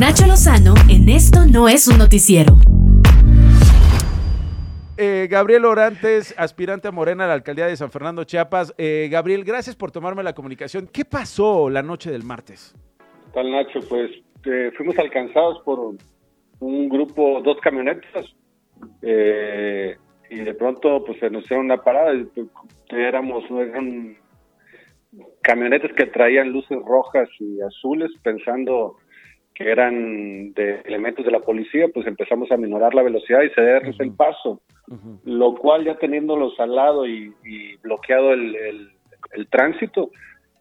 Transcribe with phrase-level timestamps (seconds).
[0.00, 2.54] Nacho Lozano en Esto no es un noticiero.
[4.96, 8.72] Eh, Gabriel Orantes, aspirante a Morena a la alcaldía de San Fernando, Chiapas.
[8.78, 10.88] Eh, Gabriel, gracias por tomarme la comunicación.
[10.90, 12.74] ¿Qué pasó la noche del martes?
[13.26, 13.80] ¿Qué tal, Nacho?
[13.90, 14.10] Pues
[14.46, 15.94] eh, fuimos alcanzados por
[16.60, 18.24] un grupo, dos camionetas,
[19.02, 19.98] eh,
[20.30, 22.14] y de pronto pues se nos hicieron una parada.
[22.14, 22.46] y, pues,
[22.88, 24.16] Éramos, eran
[25.42, 28.96] camionetas que traían luces rojas y azules, pensando
[29.60, 34.00] que eran de elementos de la policía, pues empezamos a minorar la velocidad y cederles
[34.00, 34.62] el paso,
[35.24, 38.90] lo cual ya teniéndolos al lado y, y bloqueado el, el-
[39.34, 40.10] el tránsito,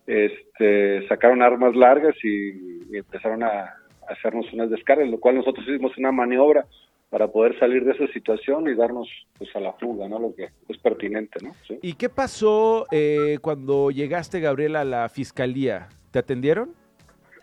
[0.06, 2.50] este, sacaron armas largas y,
[2.92, 3.74] y empezaron a, a
[4.10, 6.66] hacernos unas descargas, lo cual nosotros hicimos una maniobra
[7.10, 9.08] para poder salir de esa situación y darnos
[9.38, 10.20] pues a la fuga, ¿no?
[10.20, 11.54] Lo que es pertinente, ¿no?
[11.68, 11.80] Sí.
[11.82, 15.88] ¿Y qué pasó eh, cuando llegaste, Gabriel, a la fiscalía?
[16.12, 16.74] ¿Te atendieron?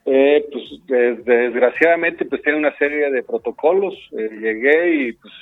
[0.09, 3.95] Eh, pues des- desgraciadamente pues tiene una serie de protocolos.
[4.16, 5.34] Eh, llegué y pues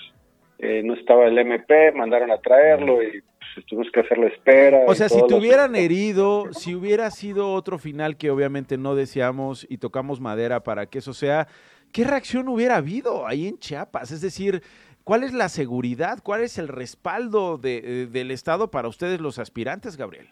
[0.58, 3.22] eh, no estaba el MP, mandaron a traerlo y
[3.54, 4.80] pues, tuvimos que hacer la espera.
[4.86, 8.94] O sea, si te los- hubieran herido, si hubiera sido otro final que obviamente no
[8.94, 11.46] deseamos y tocamos madera para que eso sea,
[11.92, 14.12] ¿qué reacción hubiera habido ahí en Chiapas?
[14.12, 14.62] Es decir,
[15.02, 16.20] ¿cuál es la seguridad?
[16.22, 20.28] ¿Cuál es el respaldo de- eh, del Estado para ustedes los aspirantes, Gabriel?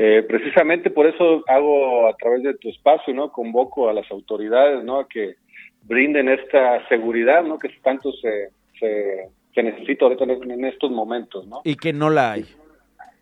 [0.00, 3.32] Eh, precisamente por eso hago a través de tu espacio, ¿no?
[3.32, 5.00] Convoco a las autoridades, ¿no?
[5.00, 5.34] A que
[5.82, 7.58] brinden esta seguridad, ¿no?
[7.58, 11.62] Que tanto se, se, se necesita ahorita en, estos momentos, ¿no?
[11.64, 12.46] Y que no la hay.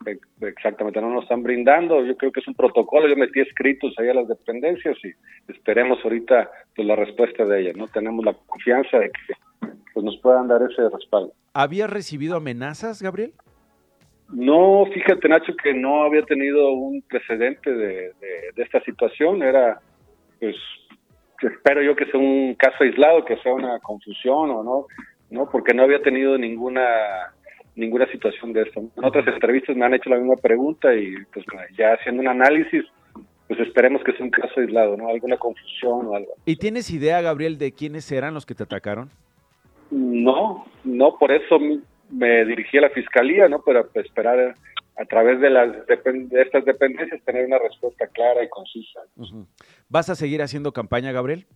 [0.04, 2.04] Ex- Exactamente, no nos están brindando.
[2.04, 3.08] Yo creo que es un protocolo.
[3.08, 7.76] Yo metí escritos ahí a las dependencias y esperemos ahorita pues, la respuesta de ellas.
[7.76, 11.32] No tenemos la confianza de que pues, nos puedan dar ese respaldo.
[11.54, 13.32] ¿Habías recibido amenazas, Gabriel?
[14.32, 19.42] No, fíjate Nacho que no había tenido un precedente de, de- de esta situación.
[19.42, 19.80] Era,
[20.40, 20.56] pues,
[21.42, 24.86] espero yo que sea un caso aislado, que sea una confusión o no,
[25.30, 26.82] no, porque no había tenido ninguna
[27.76, 28.80] ninguna situación de esto.
[28.96, 31.44] En otras entrevistas me han hecho la misma pregunta y pues
[31.76, 32.82] ya haciendo un análisis,
[33.46, 35.08] pues esperemos que sea un caso aislado, ¿no?
[35.08, 36.32] Alguna confusión o algo.
[36.46, 39.10] ¿Y tienes idea, Gabriel, de quiénes eran los que te atacaron?
[39.90, 41.58] No, no, por eso
[42.10, 43.62] me dirigí a la fiscalía, ¿no?
[43.62, 44.54] Para pues, esperar
[44.96, 49.00] a través de las de estas dependencias tener una respuesta clara y concisa.
[49.88, 51.46] ¿Vas a seguir haciendo campaña, Gabriel?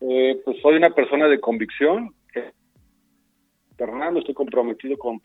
[0.00, 2.14] Eh, pues soy una persona de convicción.
[3.76, 5.20] Fernando, estoy comprometido con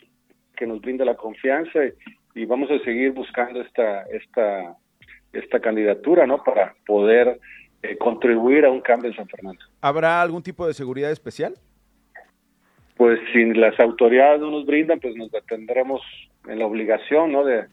[0.55, 4.77] que nos brinde la confianza y, y vamos a seguir buscando esta esta
[5.33, 6.43] esta candidatura, ¿no?
[6.43, 7.39] Para poder
[7.81, 9.59] eh, contribuir a un cambio en San Fernando.
[9.81, 11.55] ¿Habrá algún tipo de seguridad especial?
[12.97, 16.01] Pues si las autoridades no nos brindan, pues nos tendremos
[16.47, 17.43] en la obligación, ¿no?
[17.43, 17.65] De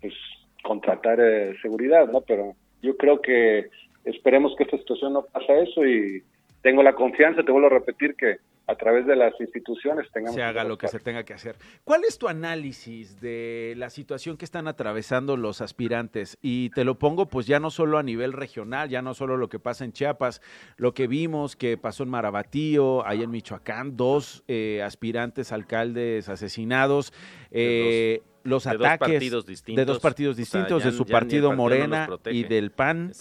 [0.00, 0.14] pues
[0.62, 2.22] contratar eh, seguridad, ¿no?
[2.22, 3.66] Pero yo creo que
[4.04, 6.22] esperemos que esta situación no pase eso y
[6.62, 8.36] tengo la confianza, te vuelvo a repetir que
[8.70, 11.56] a través de las instituciones tengamos se haga lo que se tenga que hacer.
[11.82, 16.38] ¿Cuál es tu análisis de la situación que están atravesando los aspirantes?
[16.40, 19.48] Y te lo pongo pues ya no solo a nivel regional, ya no solo lo
[19.48, 20.40] que pasa en Chiapas,
[20.76, 27.12] lo que vimos que pasó en Marabatío, ahí en Michoacán, dos eh, aspirantes alcaldes asesinados,
[27.50, 29.76] eh, los de dos ataques partidos distintos.
[29.76, 33.12] de dos partidos O sea, distintos, ya- de su ya partido Morena y del PAN.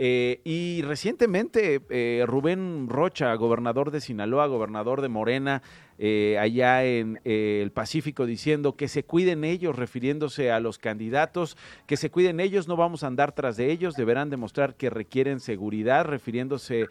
[0.00, 5.62] Eh, y recientemente eh, Rubén Rocha, gobernador de Sinaloa, gobernador de Morena,
[5.98, 11.56] eh, allá en eh, el Pacífico, diciendo que se cuiden ellos, refiriéndose a los candidatos,
[11.86, 15.40] que se cuiden ellos, no vamos a andar tras de ellos, deberán demostrar que requieren
[15.40, 16.86] seguridad, refiriéndose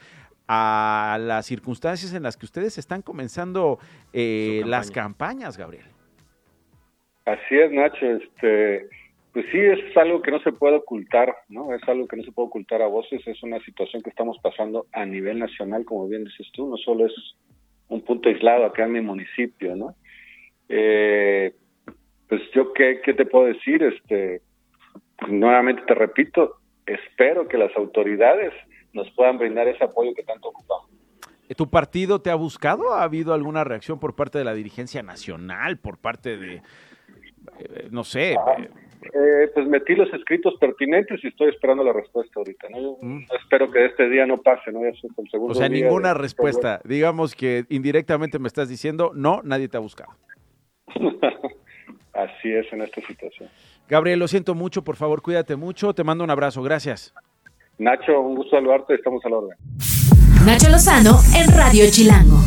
[0.49, 3.79] a las circunstancias en las que ustedes están comenzando
[4.13, 5.03] eh, las campaña.
[5.45, 5.85] campañas, Gabriel.
[7.27, 8.87] Así es, Nacho, este
[9.33, 11.71] pues sí es algo que no se puede ocultar, ¿no?
[11.75, 14.87] Es algo que no se puede ocultar a voces, es una situación que estamos pasando
[14.93, 17.13] a nivel nacional, como bien dices tú, no solo es
[17.89, 19.93] un punto aislado acá en mi municipio, ¿no?
[20.69, 21.53] Eh,
[22.27, 24.41] pues yo qué, qué te puedo decir, este,
[25.19, 26.55] pues, nuevamente te repito,
[26.85, 28.53] espero que las autoridades
[28.93, 30.89] nos puedan brindar ese apoyo que tanto ocupamos.
[31.55, 32.93] ¿Tu partido te ha buscado?
[32.93, 36.61] ¿Ha habido alguna reacción por parte de la dirigencia nacional, por parte de,
[37.91, 38.37] no sé, eh,
[39.13, 42.77] Eh, pues metí los escritos pertinentes y estoy esperando la respuesta ahorita, ¿no?
[42.81, 43.25] Yo Mm.
[43.41, 44.81] espero que este día no pase, ¿no?
[44.81, 46.81] Ya es el segundo o sea, día ninguna de- respuesta?
[46.83, 50.11] Digamos que indirectamente me estás diciendo, no, nadie te ha buscado.
[52.13, 53.49] Así es en esta situación.
[53.87, 57.13] Gabriel, lo siento mucho, por favor, cuídate mucho, te mando un abrazo, gracias.
[57.77, 59.57] Nacho, un gusto saludarte, estamos a la orden.
[60.45, 62.37] Nacho Lozano en Radio Chilango.